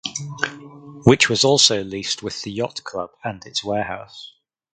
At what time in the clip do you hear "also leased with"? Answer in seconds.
1.43-2.41